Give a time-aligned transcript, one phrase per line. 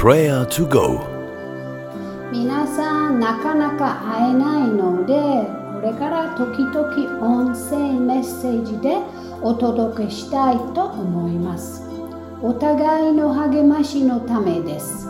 [0.00, 1.00] Prayer to Go.
[2.30, 5.12] 皆さんなかなか会えないので
[5.74, 8.98] これから時々音声メッセージで
[9.42, 11.82] お届けしたいと思います。
[12.40, 15.08] お互いの励ましのためです。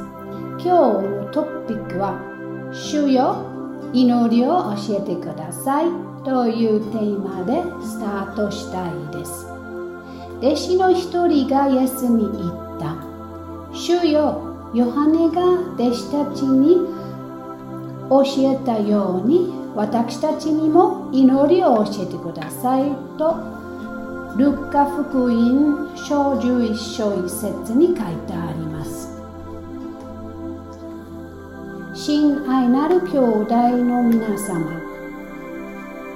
[0.56, 2.18] 今日のトピックは
[2.72, 3.44] 「主よ
[3.92, 5.84] 祈りを教えてください」
[6.24, 9.46] というテーマでスタートしたいです。
[10.40, 12.96] 弟子の一人がイエスに言った
[13.76, 15.42] 「主よヨハネが
[15.74, 16.76] 弟子たちに
[18.10, 18.22] 教
[18.52, 23.58] えたように私たちにも祈りを教えてくださいと
[24.36, 29.18] ルッカ福音章11章1節に書いてあります。
[31.94, 34.88] 親愛なる兄弟の皆様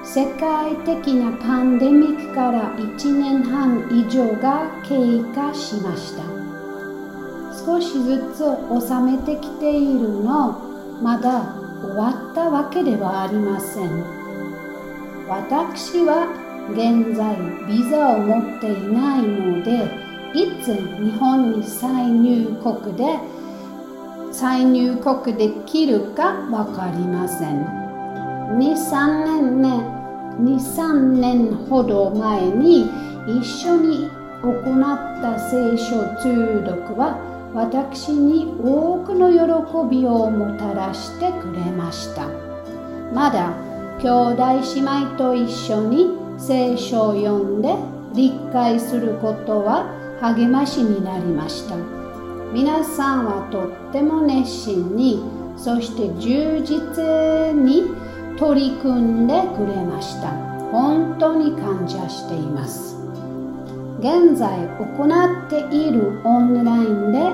[0.05, 6.32] 世界的なパンデミックから1年半以上が経過しました。
[7.65, 8.39] 少しずつ
[8.87, 10.61] 収めてきているの。
[11.03, 14.05] まだ終わったわけではありません。
[15.29, 16.27] 私は
[16.71, 19.91] 現在ビザを持っていないので
[20.35, 23.19] いつ日本に再入国で
[24.31, 27.65] 再入国できるか分かりません。
[28.59, 29.69] 23年ね
[30.39, 32.89] 23年ほど前に
[33.27, 34.09] 一緒に
[34.43, 42.27] 行った聖書通読は私に多くの喜びをもたらしてくれました。
[43.13, 43.53] まだ
[44.01, 47.75] 兄弟姉妹と一緒に聖書を読んで
[48.15, 49.87] 理解することは
[50.21, 51.77] 励ましになりました。
[52.53, 55.23] 皆さんはとっても熱心に
[55.57, 57.85] そして充実に
[58.39, 60.31] 取り組んでくれました。
[60.71, 62.97] 本当に感謝しています。
[64.03, 67.31] 現在行っているオンラインで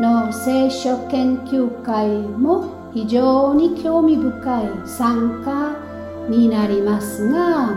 [0.00, 5.76] の聖書研究会も非常に興味深い参加
[6.28, 7.76] になりますが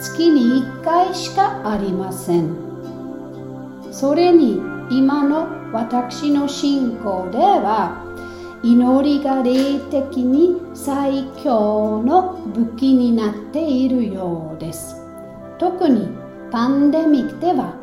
[0.00, 2.56] 月に1回しかありません。
[3.92, 4.60] それに
[4.90, 8.04] 今の私の信仰では
[8.64, 14.96] 祈りが霊的に最強の武器になっているようです。
[15.58, 16.19] 特に
[16.50, 17.74] パンデミックでは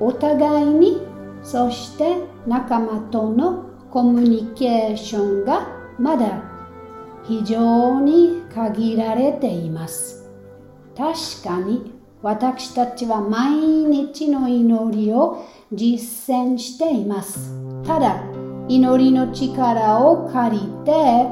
[0.00, 1.02] お互いに
[1.42, 5.68] そして仲間とのコミュニケーションが
[5.98, 6.42] まだ
[7.24, 10.30] 非常に限られています。
[10.96, 11.92] 確かに
[12.22, 17.54] 私たちは毎日の祈りを実践しています。
[17.84, 18.22] ただ
[18.68, 21.26] 祈りの力を借りて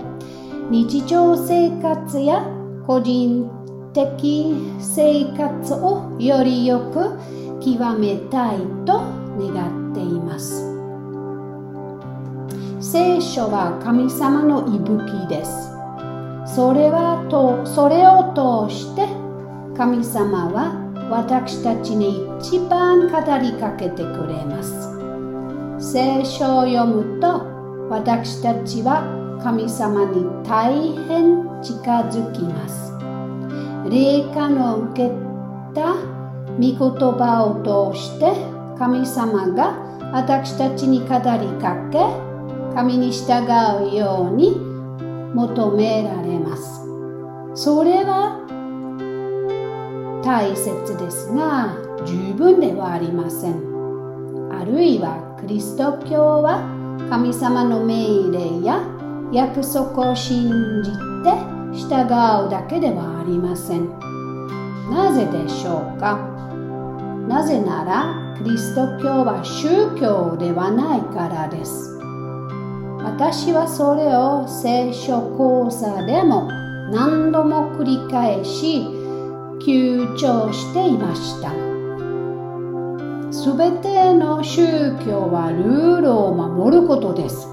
[0.71, 2.47] 日常生活や
[2.87, 3.62] 個人
[3.93, 7.19] 的生活をよりよく
[7.61, 9.03] 極めたいと
[9.39, 10.73] 願っています。
[12.81, 15.71] 聖書は神様の息吹です。
[16.45, 19.07] それはとそれを通して
[19.77, 24.93] 神様は私たちに一番語りかけてくれます。
[25.79, 27.47] 聖書を読むと
[27.89, 29.05] 私たちは
[29.43, 30.73] 神様に大
[31.09, 32.92] 変近づきます。
[33.93, 35.11] 霊感を受け
[35.75, 35.95] た
[36.57, 38.33] 御言葉を通して
[38.79, 39.77] 神様が
[40.15, 41.13] 私たちに語り
[41.61, 41.99] かけ
[42.75, 43.45] 神に従
[43.85, 44.57] うように
[45.35, 46.81] 求められます。
[47.55, 48.41] それは
[50.25, 51.77] 大切ですが
[52.07, 53.61] 十分ではありません。
[54.53, 56.63] あるいはキリスト教は
[57.11, 58.81] 神様の命令や
[59.33, 60.49] 約束を信
[60.83, 63.89] じて従うだけではありません。
[64.91, 66.19] なぜでしょうか？
[67.29, 71.99] なぜならキリスト教は宗教ではないからです。
[73.03, 76.49] 私はそれを聖書講座でも
[76.91, 78.83] 何度も繰り返し
[79.61, 81.53] 強調していました。
[83.33, 87.49] すべての宗教はルールを守ることです。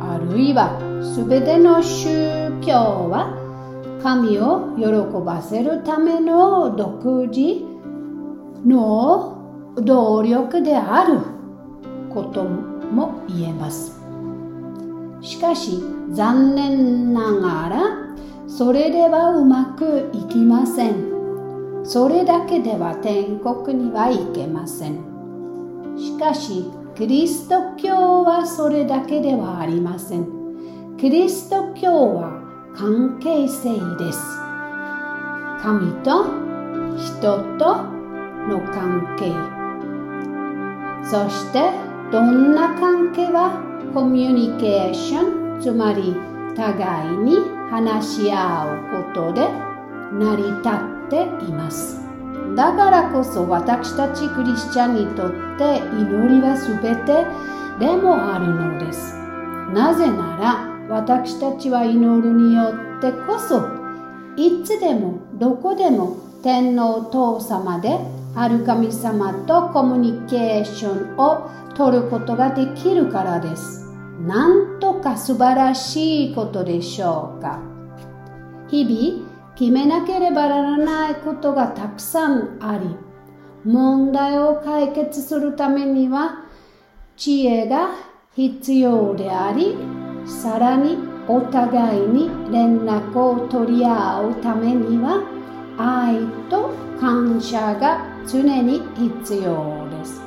[0.00, 3.43] あるいはすべての宗教は
[4.04, 4.84] 神を喜
[5.24, 7.64] ばせるための独自
[8.66, 11.20] の動力である
[12.12, 13.98] ことも言えます。
[15.22, 17.78] しかし残念ながら
[18.46, 21.82] それではうまくいきません。
[21.82, 24.98] それだけでは天国には行けません。
[25.96, 30.28] しかしキリスト教はそれだけではありません。
[30.98, 32.43] キリスト教は
[32.76, 34.18] 関係性です。
[35.62, 36.24] 神と
[36.96, 37.84] 人と
[38.48, 39.32] の関係。
[41.08, 41.70] そして
[42.10, 43.60] どんな関係は
[43.94, 46.16] コミュニケーションつまり
[46.56, 47.36] 互いに
[47.70, 49.48] 話し合うことで
[50.12, 52.02] 成り立っています。
[52.56, 57.24] だからこそ私たちクリスチャンにとって祈りは全て
[57.78, 59.16] でもあるのです。
[59.72, 63.84] なぜなら私たちは祈るによってこそ
[64.36, 67.98] いつでもどこでも天皇父様で
[68.34, 73.84] ある神様とコミュニケーションを取ることができるからです。
[74.26, 77.60] なんとか素晴らしいことでしょうか。
[78.68, 82.96] 日々決めなければならないことがたくさんあり、
[83.64, 86.44] 問題を解決するためには
[87.16, 87.90] 知恵が
[88.34, 89.76] 必要であり、
[90.26, 90.98] さらに
[91.28, 95.22] お互いに連絡を取り合うためには
[95.78, 100.22] 愛と感謝が常に必要です。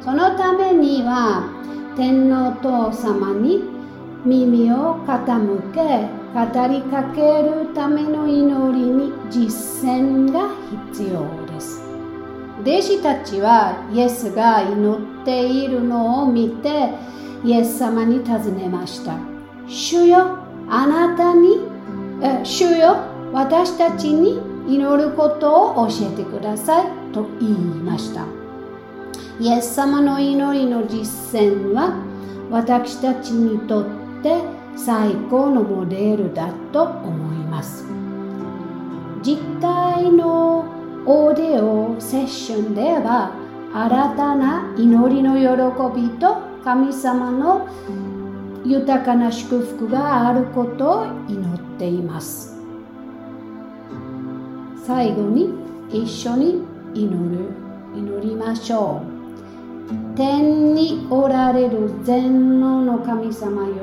[0.00, 1.48] そのためには
[1.96, 3.62] 天皇父様に
[4.24, 10.48] 耳を傾け語りかけるための祈りに実践が
[10.90, 11.82] 必要です。
[12.62, 16.90] 弟子たちはイエスが祈っているのを見て
[17.44, 19.31] イエス様に尋ねました。
[19.72, 20.36] 主よ、
[20.68, 21.60] あなたに、
[22.44, 22.96] 主よ、
[23.32, 24.38] 私たちに
[24.68, 28.26] 祈ることを教えてくださいと言いました。
[29.40, 31.94] イエス様の祈りの実践は
[32.50, 33.86] 私たちにとっ
[34.22, 34.42] て
[34.76, 37.86] 最高のモデルだと思います。
[39.22, 40.66] 実体の
[41.06, 43.32] オーディオセッションでは
[43.72, 47.66] 新たな祈りの喜びと神様の
[48.64, 52.52] 豊かな祝福があることを祈っています。
[54.84, 55.48] 最後に
[55.90, 56.62] 一緒に
[56.94, 57.62] 祈る
[57.94, 63.74] 祈りましょう天におられる全能の神様よ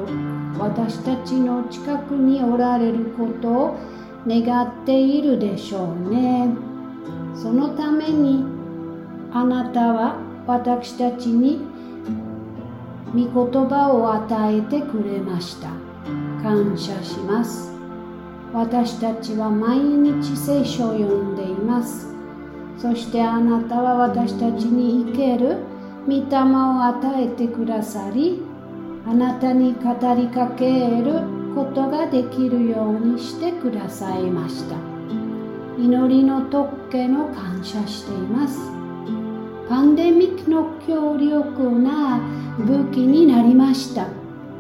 [0.58, 3.78] 私たちの近くにおられることを
[4.28, 6.50] 願っているでしょうね
[7.34, 8.44] そのために
[9.31, 10.18] あなたは
[10.48, 11.62] 私たちに
[13.13, 15.69] 御言葉を与えてくれました。
[16.44, 17.71] 感謝します。
[18.53, 22.07] 私たちは毎日聖書を読んでいます。
[22.77, 25.57] そしてあなたは私たちに生ける
[26.07, 28.41] 御霊を与えてくださり
[29.06, 31.21] あなたに語りかける
[31.56, 34.75] ことができるようにしてくださいました。
[35.77, 38.59] 祈りの特権を感謝しています。
[39.67, 42.19] パンデミックの強力な
[42.65, 44.07] 武器になりました。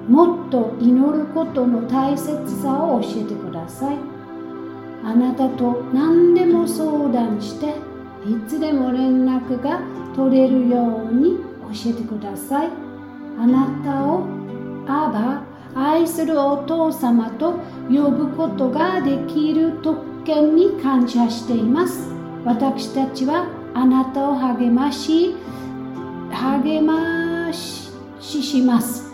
[0.07, 3.97] もっと祈ることの大切さを教えてください。
[5.03, 7.75] あなたと何でも相談して
[8.27, 9.81] いつでも連絡が
[10.15, 11.37] 取れるように
[11.73, 12.69] 教えてください。
[13.37, 14.25] あなたを
[14.87, 15.43] アバ
[15.75, 17.59] 愛するお父様と
[17.89, 22.11] 呼ぶことができる特権に感謝しています。
[22.43, 25.35] 私たちはあなたを励まし
[26.31, 27.78] 励まし
[28.19, 29.11] 死します。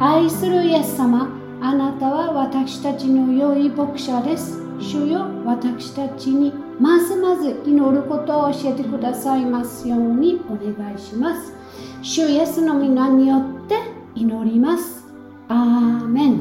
[0.00, 1.28] 愛するイエス様
[1.60, 4.60] あなたは私たちの良い牧者です。
[4.80, 11.54] 主よ私たちにますます祈ることを教えてくださいますようにお願いします。
[12.02, 13.78] 主イエスの皆によって
[14.14, 15.06] 祈ります。
[15.48, 16.40] アーメン。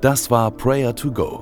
[0.00, 1.40] Das war Prayer to Go